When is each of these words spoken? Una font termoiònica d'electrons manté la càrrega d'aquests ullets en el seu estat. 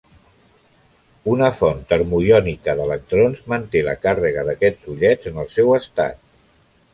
Una 1.33 1.49
font 1.59 1.83
termoiònica 1.91 2.75
d'electrons 2.79 3.43
manté 3.55 3.83
la 3.89 3.95
càrrega 4.07 4.47
d'aquests 4.49 4.89
ullets 4.95 5.31
en 5.35 5.39
el 5.45 5.53
seu 5.59 5.77
estat. 5.81 6.19